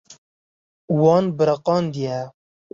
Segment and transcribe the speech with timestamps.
[1.01, 2.19] Wan biriqandiye.